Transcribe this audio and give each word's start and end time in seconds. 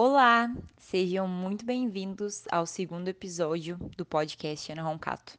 Olá, 0.00 0.48
sejam 0.76 1.26
muito 1.26 1.64
bem-vindos 1.64 2.44
ao 2.52 2.64
segundo 2.66 3.08
episódio 3.08 3.76
do 3.96 4.06
podcast 4.06 4.70
Ana 4.70 4.84
Roncato. 4.84 5.36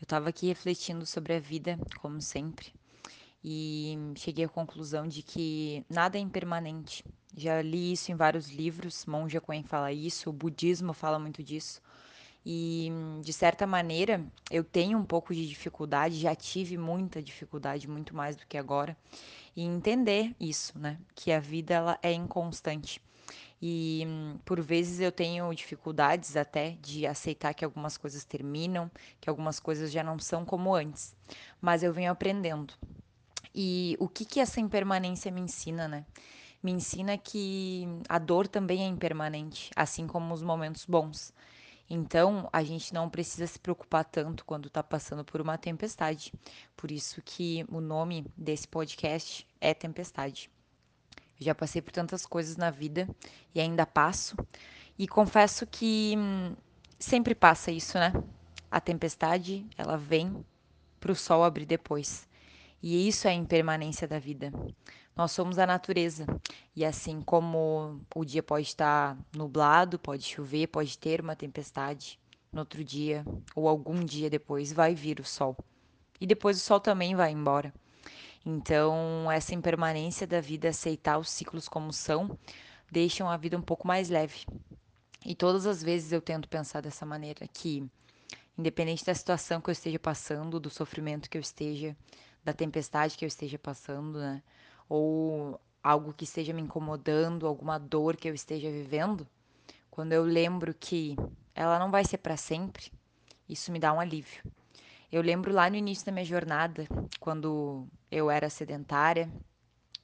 Eu 0.00 0.04
estava 0.04 0.30
aqui 0.30 0.46
refletindo 0.46 1.04
sobre 1.04 1.34
a 1.34 1.38
vida, 1.38 1.78
como 2.00 2.18
sempre, 2.18 2.72
e 3.44 3.98
cheguei 4.16 4.46
à 4.46 4.48
conclusão 4.48 5.06
de 5.06 5.22
que 5.22 5.84
nada 5.86 6.16
é 6.16 6.20
impermanente. 6.22 7.04
Já 7.36 7.60
li 7.60 7.92
isso 7.92 8.10
em 8.10 8.14
vários 8.14 8.48
livros, 8.48 9.04
Monja 9.04 9.38
Coen 9.38 9.64
fala 9.64 9.92
isso, 9.92 10.30
o 10.30 10.32
budismo 10.32 10.94
fala 10.94 11.18
muito 11.18 11.42
disso. 11.42 11.82
E, 12.42 12.90
de 13.20 13.34
certa 13.34 13.66
maneira, 13.66 14.24
eu 14.50 14.64
tenho 14.64 14.96
um 14.96 15.04
pouco 15.04 15.34
de 15.34 15.46
dificuldade, 15.46 16.18
já 16.18 16.34
tive 16.34 16.78
muita 16.78 17.22
dificuldade, 17.22 17.86
muito 17.86 18.16
mais 18.16 18.34
do 18.34 18.46
que 18.46 18.56
agora, 18.56 18.96
em 19.54 19.70
entender 19.70 20.34
isso, 20.40 20.78
né? 20.78 20.98
Que 21.14 21.30
a 21.32 21.38
vida 21.38 21.74
ela 21.74 21.98
é 22.02 22.14
inconstante. 22.14 22.98
E 23.62 24.06
por 24.44 24.60
vezes 24.60 25.00
eu 25.00 25.12
tenho 25.12 25.52
dificuldades 25.54 26.36
até 26.36 26.78
de 26.80 27.06
aceitar 27.06 27.52
que 27.52 27.64
algumas 27.64 27.98
coisas 27.98 28.24
terminam, 28.24 28.90
que 29.20 29.28
algumas 29.28 29.60
coisas 29.60 29.92
já 29.92 30.02
não 30.02 30.18
são 30.18 30.44
como 30.44 30.74
antes. 30.74 31.14
Mas 31.60 31.82
eu 31.82 31.92
venho 31.92 32.10
aprendendo. 32.10 32.72
E 33.54 33.96
o 34.00 34.08
que 34.08 34.24
que 34.24 34.40
essa 34.40 34.60
impermanência 34.60 35.30
me 35.30 35.40
ensina, 35.40 35.86
né? 35.86 36.06
Me 36.62 36.72
ensina 36.72 37.18
que 37.18 37.86
a 38.08 38.18
dor 38.18 38.46
também 38.46 38.82
é 38.82 38.86
impermanente, 38.86 39.70
assim 39.74 40.06
como 40.06 40.32
os 40.32 40.42
momentos 40.42 40.84
bons. 40.86 41.32
Então, 41.88 42.48
a 42.52 42.62
gente 42.62 42.94
não 42.94 43.10
precisa 43.10 43.46
se 43.48 43.58
preocupar 43.58 44.04
tanto 44.04 44.44
quando 44.44 44.68
está 44.68 44.82
passando 44.82 45.24
por 45.24 45.40
uma 45.40 45.58
tempestade. 45.58 46.32
Por 46.76 46.90
isso 46.90 47.20
que 47.20 47.66
o 47.68 47.80
nome 47.80 48.24
desse 48.36 48.68
podcast 48.68 49.46
é 49.60 49.74
Tempestade. 49.74 50.48
Já 51.40 51.54
passei 51.54 51.80
por 51.80 51.90
tantas 51.90 52.26
coisas 52.26 52.56
na 52.56 52.70
vida 52.70 53.08
e 53.54 53.60
ainda 53.60 53.86
passo. 53.86 54.36
E 54.98 55.08
confesso 55.08 55.66
que 55.66 56.14
hum, 56.16 56.54
sempre 56.98 57.34
passa 57.34 57.70
isso, 57.70 57.98
né? 57.98 58.12
A 58.70 58.80
tempestade, 58.80 59.66
ela 59.76 59.96
vem 59.96 60.44
para 61.00 61.10
o 61.10 61.16
sol 61.16 61.42
abrir 61.42 61.64
depois. 61.64 62.28
E 62.82 63.08
isso 63.08 63.26
é 63.26 63.30
a 63.30 63.34
impermanência 63.34 64.06
da 64.06 64.18
vida. 64.18 64.52
Nós 65.16 65.32
somos 65.32 65.58
a 65.58 65.66
natureza. 65.66 66.26
E 66.76 66.84
assim 66.84 67.20
como 67.20 68.00
o 68.14 68.24
dia 68.24 68.42
pode 68.42 68.66
estar 68.66 69.18
nublado, 69.34 69.98
pode 69.98 70.24
chover, 70.24 70.68
pode 70.68 70.96
ter 70.98 71.20
uma 71.20 71.34
tempestade, 71.34 72.18
no 72.52 72.60
outro 72.60 72.84
dia 72.84 73.24
ou 73.54 73.68
algum 73.68 74.04
dia 74.04 74.28
depois 74.28 74.72
vai 74.72 74.94
vir 74.94 75.20
o 75.20 75.24
sol. 75.24 75.56
E 76.20 76.26
depois 76.26 76.56
o 76.56 76.60
sol 76.60 76.80
também 76.80 77.14
vai 77.14 77.32
embora. 77.32 77.72
Então, 78.44 79.30
essa 79.30 79.54
impermanência 79.54 80.26
da 80.26 80.40
vida, 80.40 80.68
aceitar 80.68 81.18
os 81.18 81.28
ciclos 81.30 81.68
como 81.68 81.92
são, 81.92 82.38
deixam 82.90 83.28
a 83.28 83.36
vida 83.36 83.56
um 83.56 83.62
pouco 83.62 83.86
mais 83.86 84.08
leve. 84.08 84.46
E 85.24 85.34
todas 85.34 85.66
as 85.66 85.82
vezes 85.82 86.12
eu 86.12 86.22
tento 86.22 86.48
pensar 86.48 86.80
dessa 86.80 87.04
maneira, 87.04 87.46
que 87.52 87.86
independente 88.56 89.04
da 89.04 89.14
situação 89.14 89.60
que 89.60 89.68
eu 89.68 89.72
esteja 89.72 89.98
passando, 89.98 90.58
do 90.58 90.70
sofrimento 90.70 91.28
que 91.28 91.36
eu 91.36 91.40
esteja, 91.42 91.96
da 92.42 92.52
tempestade 92.52 93.16
que 93.16 93.24
eu 93.24 93.28
esteja 93.28 93.58
passando, 93.58 94.18
né? 94.18 94.42
Ou 94.88 95.60
algo 95.82 96.12
que 96.12 96.24
esteja 96.24 96.52
me 96.52 96.62
incomodando, 96.62 97.46
alguma 97.46 97.78
dor 97.78 98.16
que 98.16 98.28
eu 98.28 98.34
esteja 98.34 98.70
vivendo, 98.70 99.26
quando 99.90 100.12
eu 100.12 100.24
lembro 100.24 100.74
que 100.74 101.16
ela 101.54 101.78
não 101.78 101.90
vai 101.90 102.04
ser 102.04 102.18
para 102.18 102.36
sempre, 102.36 102.90
isso 103.48 103.72
me 103.72 103.78
dá 103.78 103.92
um 103.92 104.00
alívio. 104.00 104.42
Eu 105.12 105.22
lembro 105.22 105.52
lá 105.52 105.68
no 105.68 105.74
início 105.74 106.06
da 106.06 106.12
minha 106.12 106.24
jornada, 106.24 106.86
quando 107.18 107.88
eu 108.12 108.30
era 108.30 108.48
sedentária, 108.48 109.28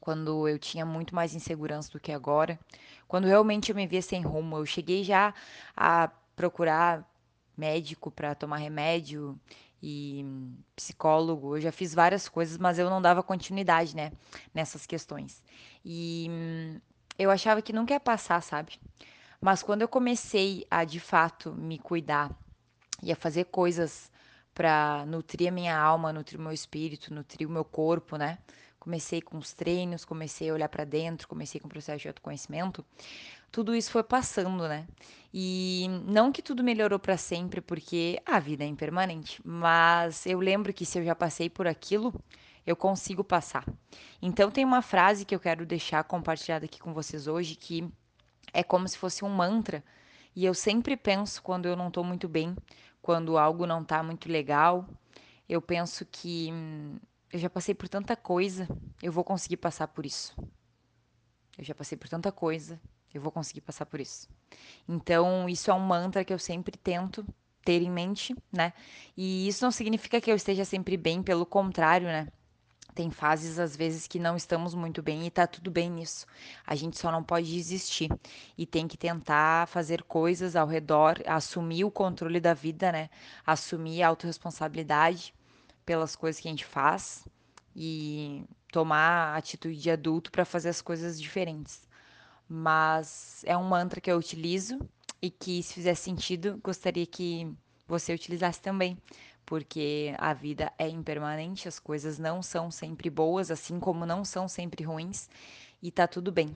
quando 0.01 0.49
eu 0.49 0.59
tinha 0.59 0.85
muito 0.85 1.15
mais 1.15 1.33
insegurança 1.33 1.93
do 1.93 2.01
que 2.01 2.11
agora, 2.11 2.59
quando 3.07 3.27
realmente 3.27 3.71
eu 3.71 3.77
me 3.77 3.87
via 3.87 4.03
sem 4.03 4.21
rumo, 4.21 4.57
eu 4.57 4.67
cheguei 4.67 5.05
já 5.05 5.33
a 5.77 6.09
procurar 6.35 7.09
médico 7.57 8.11
para 8.11 8.35
tomar 8.35 8.57
remédio 8.57 9.39
e 9.81 10.25
psicólogo, 10.75 11.57
eu 11.57 11.61
já 11.61 11.71
fiz 11.71 11.95
várias 11.95 12.29
coisas, 12.29 12.59
mas 12.59 12.77
eu 12.77 12.91
não 12.91 13.01
dava 13.01 13.23
continuidade, 13.23 13.95
né, 13.95 14.11
nessas 14.53 14.87
questões. 14.87 15.41
E 15.85 16.27
hum, 16.29 16.81
eu 17.17 17.31
achava 17.31 17.63
que 17.63 17.73
nunca 17.73 17.95
ia 17.95 18.01
passar, 18.01 18.43
sabe? 18.43 18.81
Mas 19.41 19.63
quando 19.63 19.83
eu 19.83 19.89
comecei 19.89 20.67
a 20.69 20.83
de 20.83 20.99
fato 20.99 21.53
me 21.53 21.79
cuidar 21.79 22.37
e 23.01 23.13
a 23.13 23.17
fazer 23.17 23.45
coisas 23.45 24.11
para 24.57 25.05
nutrir 25.05 25.49
a 25.49 25.53
minha 25.53 25.79
alma, 25.79 26.15
nutrir 26.15 26.41
o 26.41 26.43
meu 26.43 26.51
espírito, 26.51 27.13
nutrir 27.13 27.47
o 27.47 27.51
meu 27.53 27.63
corpo, 27.63 28.17
né? 28.17 28.39
Comecei 28.79 29.21
com 29.21 29.37
os 29.37 29.53
treinos, 29.53 30.03
comecei 30.03 30.49
a 30.49 30.55
olhar 30.55 30.69
para 30.71 30.83
dentro, 30.83 31.29
comecei 31.29 31.61
com 31.61 31.67
o 31.67 31.71
processo 31.71 32.01
de 32.01 32.09
autoconhecimento. 32.09 32.83
Tudo 33.53 33.75
isso 33.77 33.91
foi 33.91 34.03
passando, 34.03 34.67
né? 34.67 34.87
E 35.33 35.87
não 36.07 36.33
que 36.33 36.41
tudo 36.41 36.65
melhorou 36.65 36.99
para 36.99 37.19
sempre, 37.19 37.61
porque 37.61 38.19
a 38.25 38.41
vida 38.41 38.65
é 38.65 38.67
impermanente, 38.67 39.43
mas 39.45 40.25
eu 40.25 40.41
lembro 40.41 40.73
que 40.73 40.87
se 40.87 40.99
eu 40.99 41.05
já 41.05 41.15
passei 41.15 41.51
por 41.51 41.67
aquilo, 41.67 42.15
eu 42.67 42.75
consigo 42.75 43.23
passar. 43.23 43.67
Então 44.23 44.51
tem 44.51 44.65
uma 44.65 44.81
frase 44.81 45.27
que 45.27 45.35
eu 45.35 45.41
quero 45.41 45.67
deixar 45.67 46.03
compartilhada 46.05 46.65
aqui 46.65 46.81
com 46.81 46.95
vocês 46.95 47.27
hoje 47.27 47.57
que 47.57 47.87
é 48.55 48.63
como 48.63 48.89
se 48.89 48.97
fosse 48.97 49.23
um 49.23 49.29
mantra, 49.29 49.85
e 50.35 50.45
eu 50.45 50.55
sempre 50.55 50.97
penso 50.97 51.43
quando 51.43 51.67
eu 51.67 51.75
não 51.75 51.89
estou 51.89 52.05
muito 52.05 52.29
bem, 52.29 52.55
quando 53.07 53.39
algo 53.39 53.69
não 53.69 53.85
tá 53.85 54.03
muito 54.03 54.29
legal, 54.29 54.85
eu 55.49 55.63
penso 55.63 56.05
que 56.05 56.51
hum, 56.53 56.97
eu 57.33 57.39
já 57.39 57.49
passei 57.49 57.73
por 57.73 57.89
tanta 57.89 58.17
coisa, 58.17 58.67
eu 59.01 59.13
vou 59.13 59.23
conseguir 59.23 59.59
passar 59.59 59.87
por 59.87 60.05
isso. 60.05 60.35
Eu 61.57 61.63
já 61.63 61.73
passei 61.73 61.97
por 61.97 62.09
tanta 62.09 62.33
coisa, 62.33 62.81
eu 63.15 63.21
vou 63.21 63.31
conseguir 63.31 63.61
passar 63.61 63.87
por 63.87 64.01
isso. 64.01 64.29
Então, 64.89 65.49
isso 65.49 65.71
é 65.71 65.75
um 65.75 65.79
mantra 65.79 66.25
que 66.25 66.33
eu 66.33 66.39
sempre 66.39 66.77
tento 66.77 67.25
ter 67.65 67.81
em 67.81 67.93
mente, 67.93 68.35
né? 68.53 68.73
E 69.17 69.47
isso 69.47 69.65
não 69.65 69.71
significa 69.71 70.21
que 70.21 70.29
eu 70.29 70.35
esteja 70.35 70.65
sempre 70.65 70.97
bem, 70.97 71.23
pelo 71.23 71.47
contrário, 71.47 72.09
né? 72.09 72.27
Tem 72.97 73.11
fases, 73.11 73.59
às 73.59 73.77
vezes, 73.77 74.07
que 74.07 74.19
não 74.19 74.37
estamos 74.37 74.75
muito 74.75 75.03
bem 75.03 75.27
e 75.27 75.31
tá 75.31 75.47
tudo 75.47 75.71
bem 75.71 75.91
nisso. 75.91 76.27
A 76.67 76.75
gente 76.75 76.99
só 76.99 77.13
não 77.13 77.23
pode 77.23 77.53
desistir 77.53 78.11
e 78.57 78.65
tem 78.65 78.89
que 78.89 78.97
tentar 78.97 79.69
fazer 79.69 80.03
coisas 80.03 80.57
ao 80.57 80.67
redor, 80.67 81.23
assumir 81.27 81.85
o 81.85 81.91
controle 81.91 82.41
da 82.41 82.55
vida, 82.55 82.91
né? 82.91 83.11
Assumir 83.47 84.03
a 84.03 84.09
autorresponsabilidade 84.09 85.35
pelas 85.85 86.17
coisas 86.17 86.41
que 86.41 86.49
a 86.49 86.51
gente 86.51 86.65
faz 86.65 87.29
e 87.77 88.43
tomar 88.73 89.37
atitude 89.37 89.77
de 89.77 89.91
adulto 89.91 90.33
para 90.33 90.47
fazer 90.47 90.71
as 90.71 90.81
coisas 90.81 91.21
diferentes. 91.21 91.87
Mas 92.49 93.45
é 93.45 93.55
um 93.55 93.65
mantra 93.65 94.01
que 94.01 94.11
eu 94.11 94.17
utilizo 94.17 94.79
e 95.21 95.29
que, 95.31 95.63
se 95.63 95.75
fizer 95.75 95.97
sentido, 95.97 96.59
gostaria 96.65 97.05
que 97.05 97.55
você 97.87 98.15
utilizasse 98.15 98.63
também 98.63 98.97
porque 99.47 100.13
a 100.19 100.35
vida 100.35 100.73
é 100.77 100.89
impermanente, 100.89 101.69
as 101.69 101.79
coisas 101.79 102.19
não 102.19 102.43
são 102.43 102.71
sempre 102.71 103.09
boas, 103.09 103.51
assim 103.51 103.79
como 103.79 104.05
não 104.05 104.25
são 104.25 104.49
sempre 104.49 104.83
ruins, 104.83 105.31
e 105.81 105.91
tá 105.91 106.07
tudo 106.09 106.33
bem. 106.33 106.55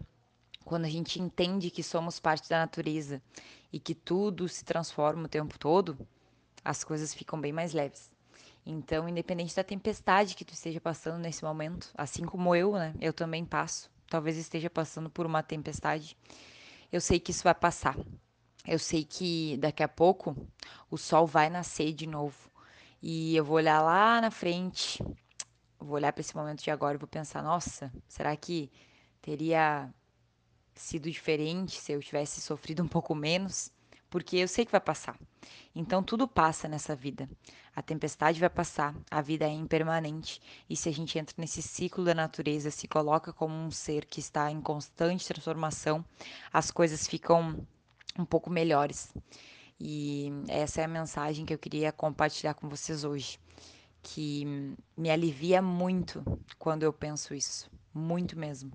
Quando 0.64 0.84
a 0.84 0.90
gente 0.90 1.22
entende 1.22 1.70
que 1.70 1.82
somos 1.82 2.18
parte 2.18 2.48
da 2.48 2.58
natureza 2.58 3.22
e 3.72 3.78
que 3.78 3.94
tudo 3.94 4.48
se 4.48 4.64
transforma 4.64 5.24
o 5.24 5.28
tempo 5.28 5.58
todo, 5.58 5.96
as 6.64 6.84
coisas 6.84 7.14
ficam 7.14 7.40
bem 7.40 7.52
mais 7.52 7.72
leves. 7.72 8.10
Então, 8.66 9.08
independente 9.08 9.56
da 9.56 9.64
tempestade 9.64 10.34
que 10.34 10.44
tu 10.44 10.52
esteja 10.52 10.80
passando 10.80 11.18
nesse 11.18 11.44
momento, 11.44 11.90
assim 11.96 12.24
como 12.24 12.54
eu, 12.54 12.72
né? 12.72 12.94
Eu 13.00 13.12
também 13.12 13.44
passo. 13.44 13.90
Talvez 14.08 14.36
esteja 14.36 14.68
passando 14.68 15.08
por 15.08 15.24
uma 15.24 15.42
tempestade. 15.42 16.16
Eu 16.92 17.00
sei 17.00 17.18
que 17.18 17.30
isso 17.30 17.44
vai 17.44 17.54
passar. 17.54 17.96
Eu 18.66 18.78
sei 18.78 19.04
que 19.04 19.56
daqui 19.58 19.82
a 19.82 19.88
pouco 19.88 20.36
o 20.90 20.98
sol 20.98 21.26
vai 21.26 21.48
nascer 21.48 21.92
de 21.92 22.06
novo. 22.06 22.50
E 23.03 23.34
eu 23.34 23.44
vou 23.44 23.56
olhar 23.56 23.81
lá 23.81 24.21
na 24.21 24.31
frente, 24.31 25.03
vou 25.78 25.94
olhar 25.94 26.12
para 26.12 26.21
esse 26.21 26.37
momento 26.37 26.62
de 26.62 26.71
agora 26.71 26.94
e 26.97 26.99
vou 26.99 27.09
pensar: 27.09 27.43
nossa, 27.43 27.93
será 28.06 28.37
que 28.37 28.71
teria 29.22 29.93
sido 30.75 31.11
diferente 31.11 31.81
se 31.81 31.93
eu 31.93 32.00
tivesse 32.00 32.41
sofrido 32.41 32.83
um 32.83 32.88
pouco 32.88 33.15
menos? 33.15 33.73
Porque 34.11 34.37
eu 34.37 34.49
sei 34.49 34.67
que 34.67 34.73
vai 34.73 34.81
passar. 34.81 35.17
Então 35.75 36.02
tudo 36.02 36.26
passa 36.26 36.69
nessa 36.69 36.97
vida. 36.97 37.29
A 37.75 37.81
tempestade 37.81 38.41
vai 38.41 38.50
passar, 38.50 38.94
a 39.11 39.23
vida 39.23 39.46
é 39.46 39.53
impermanente. 39.53 40.41
E 40.69 40.76
se 40.76 40.88
a 40.88 40.93
gente 40.93 41.17
entra 41.17 41.35
nesse 41.38 41.62
ciclo 41.62 42.05
da 42.05 42.12
natureza, 42.12 42.70
se 42.70 42.88
coloca 42.88 43.32
como 43.32 43.55
um 43.55 43.70
ser 43.70 44.05
que 44.05 44.19
está 44.19 44.50
em 44.50 44.61
constante 44.61 45.29
transformação, 45.29 46.05
as 46.53 46.70
coisas 46.73 47.06
ficam 47.06 47.64
um 48.19 48.25
pouco 48.25 48.50
melhores. 48.50 49.14
E 49.81 50.31
essa 50.49 50.82
é 50.82 50.85
a 50.85 50.88
mensagem 50.88 51.47
que 51.47 51.55
eu 51.55 51.59
queria 51.59 51.91
compartilhar 51.91 52.53
com 52.53 52.69
vocês 52.69 53.03
hoje, 53.03 53.41
que 54.03 54.77
me 54.94 55.11
alivia 55.11 55.62
muito 55.62 56.23
quando 56.59 56.82
eu 56.82 56.93
penso 56.93 57.32
isso, 57.32 57.71
muito 57.94 58.38
mesmo. 58.38 58.73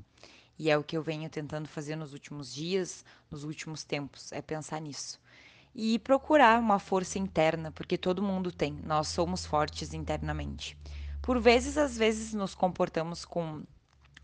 E 0.58 0.70
é 0.70 0.78
o 0.78 0.84
que 0.84 0.98
eu 0.98 1.04
venho 1.04 1.30
tentando 1.30 1.68
fazer 1.68 1.96
nos 1.96 2.14
últimos 2.14 2.52
dias, 2.52 3.06
nos 3.30 3.44
últimos 3.44 3.84
tempos, 3.84 4.32
é 4.32 4.42
pensar 4.42 4.82
nisso. 4.82 5.20
E 5.76 6.00
procurar 6.00 6.60
uma 6.60 6.80
força 6.80 7.20
interna, 7.20 7.70
porque 7.72 7.98
todo 7.98 8.24
mundo 8.24 8.52
tem, 8.52 8.74
nós 8.84 9.10
somos 9.10 9.46
fortes 9.46 9.94
internamente. 9.94 10.76
Por 11.22 11.40
vezes, 11.40 11.78
às 11.78 11.98
vezes 11.98 12.34
nos 12.34 12.56
comportamos 12.56 13.26
com, 13.26 13.64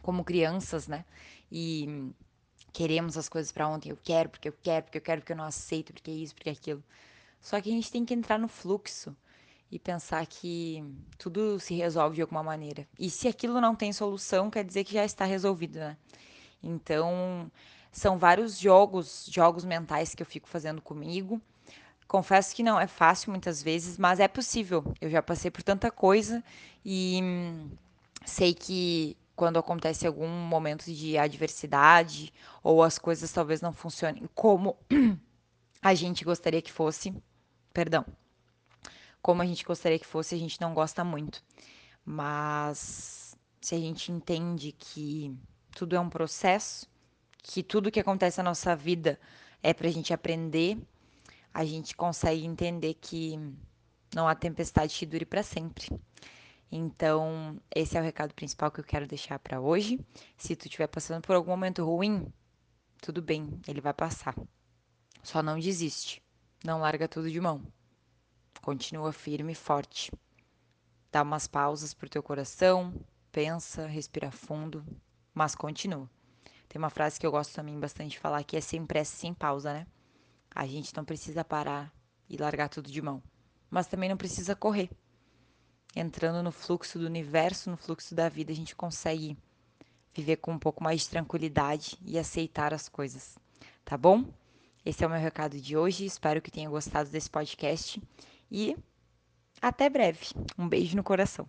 como 0.01 0.23
crianças, 0.23 0.87
né? 0.87 1.05
E 1.51 2.11
queremos 2.73 3.17
as 3.17 3.27
coisas 3.29 3.51
para 3.51 3.67
ontem, 3.67 3.89
eu 3.89 3.97
quero, 4.01 4.29
porque 4.29 4.49
eu 4.49 4.53
quero, 4.61 4.85
porque 4.85 4.97
eu 4.97 5.01
quero, 5.01 5.21
porque 5.21 5.33
eu 5.33 5.37
não 5.37 5.45
aceito, 5.45 5.93
porque 5.93 6.11
é 6.11 6.13
isso, 6.13 6.33
porque 6.35 6.49
é 6.49 6.53
aquilo. 6.53 6.83
Só 7.41 7.59
que 7.59 7.69
a 7.69 7.73
gente 7.73 7.91
tem 7.91 8.05
que 8.05 8.13
entrar 8.13 8.37
no 8.37 8.47
fluxo 8.47 9.15
e 9.71 9.79
pensar 9.79 10.25
que 10.25 10.83
tudo 11.17 11.59
se 11.59 11.73
resolve 11.73 12.15
de 12.15 12.21
alguma 12.21 12.43
maneira. 12.43 12.87
E 12.99 13.09
se 13.09 13.27
aquilo 13.27 13.59
não 13.61 13.75
tem 13.75 13.91
solução, 13.93 14.49
quer 14.49 14.63
dizer 14.63 14.83
que 14.83 14.93
já 14.93 15.05
está 15.05 15.25
resolvido, 15.25 15.79
né? 15.79 15.97
Então, 16.61 17.49
são 17.91 18.17
vários 18.17 18.59
jogos, 18.59 19.27
jogos 19.29 19.65
mentais 19.65 20.13
que 20.13 20.21
eu 20.21 20.25
fico 20.25 20.47
fazendo 20.47 20.81
comigo. 20.81 21.41
Confesso 22.07 22.53
que 22.53 22.61
não 22.61 22.79
é 22.79 22.87
fácil 22.87 23.31
muitas 23.31 23.63
vezes, 23.63 23.97
mas 23.97 24.19
é 24.19 24.27
possível. 24.27 24.83
Eu 24.99 25.09
já 25.09 25.21
passei 25.21 25.49
por 25.49 25.63
tanta 25.63 25.89
coisa 25.89 26.43
e 26.85 27.21
sei 28.25 28.53
que 28.53 29.17
quando 29.41 29.57
acontece 29.57 30.05
algum 30.05 30.27
momento 30.27 30.85
de 30.85 31.17
adversidade 31.17 32.31
ou 32.61 32.83
as 32.83 32.99
coisas 32.99 33.31
talvez 33.31 33.59
não 33.59 33.73
funcionem 33.73 34.29
como 34.35 34.77
a 35.81 35.95
gente 35.95 36.23
gostaria 36.23 36.61
que 36.61 36.71
fosse, 36.71 37.11
perdão, 37.73 38.05
como 39.19 39.41
a 39.41 39.45
gente 39.47 39.65
gostaria 39.65 39.97
que 39.97 40.05
fosse, 40.05 40.35
a 40.35 40.37
gente 40.37 40.61
não 40.61 40.75
gosta 40.75 41.03
muito. 41.03 41.43
Mas 42.05 43.35
se 43.59 43.73
a 43.73 43.79
gente 43.79 44.11
entende 44.11 44.73
que 44.73 45.35
tudo 45.71 45.95
é 45.95 45.99
um 45.99 46.07
processo, 46.07 46.87
que 47.41 47.63
tudo 47.63 47.89
que 47.89 47.99
acontece 47.99 48.37
na 48.37 48.43
nossa 48.43 48.75
vida 48.75 49.19
é 49.63 49.73
para 49.73 49.87
a 49.87 49.91
gente 49.91 50.13
aprender, 50.13 50.77
a 51.51 51.65
gente 51.65 51.95
consegue 51.95 52.45
entender 52.45 52.93
que 52.93 53.39
não 54.13 54.27
há 54.27 54.35
tempestade 54.35 54.95
que 54.95 55.05
dure 55.07 55.25
para 55.25 55.41
sempre. 55.41 55.87
Então, 56.71 57.59
esse 57.75 57.97
é 57.97 57.99
o 57.99 58.03
recado 58.03 58.33
principal 58.33 58.71
que 58.71 58.79
eu 58.79 58.83
quero 58.83 59.05
deixar 59.05 59.37
para 59.39 59.59
hoje. 59.59 59.99
Se 60.37 60.55
tu 60.55 60.67
estiver 60.67 60.87
passando 60.87 61.21
por 61.21 61.35
algum 61.35 61.51
momento 61.51 61.83
ruim, 61.83 62.31
tudo 63.01 63.21
bem, 63.21 63.59
ele 63.67 63.81
vai 63.81 63.93
passar. 63.93 64.33
Só 65.21 65.43
não 65.43 65.59
desiste. 65.59 66.23
Não 66.63 66.79
larga 66.79 67.09
tudo 67.09 67.29
de 67.29 67.41
mão. 67.41 67.61
Continua 68.61 69.11
firme 69.11 69.51
e 69.51 69.55
forte. 69.55 70.11
Dá 71.11 71.23
umas 71.23 71.45
pausas 71.45 71.93
pro 71.93 72.07
teu 72.07 72.23
coração, 72.23 72.93
pensa, 73.31 73.85
respira 73.85 74.31
fundo, 74.31 74.85
mas 75.33 75.55
continua. 75.55 76.09
Tem 76.69 76.79
uma 76.79 76.89
frase 76.89 77.19
que 77.19 77.25
eu 77.25 77.31
gosto 77.31 77.53
também 77.53 77.77
bastante 77.77 78.11
de 78.11 78.19
falar 78.19 78.43
que 78.45 78.55
é 78.55 78.61
sem 78.61 78.85
pressa, 78.85 79.17
sem 79.17 79.33
pausa, 79.33 79.73
né? 79.73 79.87
A 80.53 80.65
gente 80.65 80.95
não 80.95 81.03
precisa 81.03 81.43
parar 81.43 81.93
e 82.29 82.37
largar 82.37 82.69
tudo 82.69 82.89
de 82.89 83.01
mão, 83.01 83.21
mas 83.69 83.87
também 83.87 84.07
não 84.07 84.15
precisa 84.15 84.55
correr. 84.55 84.89
Entrando 85.95 86.41
no 86.41 86.51
fluxo 86.51 86.97
do 86.97 87.05
universo, 87.05 87.69
no 87.69 87.77
fluxo 87.77 88.15
da 88.15 88.29
vida, 88.29 88.51
a 88.51 88.55
gente 88.55 88.75
consegue 88.75 89.37
viver 90.13 90.37
com 90.37 90.53
um 90.53 90.59
pouco 90.59 90.83
mais 90.83 91.01
de 91.01 91.09
tranquilidade 91.09 91.97
e 92.05 92.17
aceitar 92.17 92.73
as 92.73 92.87
coisas, 92.87 93.37
tá 93.83 93.97
bom? 93.97 94.25
Esse 94.85 95.03
é 95.03 95.07
o 95.07 95.09
meu 95.09 95.19
recado 95.19 95.59
de 95.59 95.77
hoje. 95.77 96.05
Espero 96.05 96.41
que 96.41 96.51
tenha 96.51 96.69
gostado 96.69 97.09
desse 97.09 97.29
podcast 97.29 98.01
e 98.49 98.75
até 99.61 99.89
breve. 99.89 100.27
Um 100.57 100.67
beijo 100.67 100.95
no 100.95 101.03
coração. 101.03 101.47